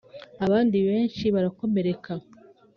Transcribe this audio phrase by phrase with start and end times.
[0.45, 2.11] abandi benshi barakomereka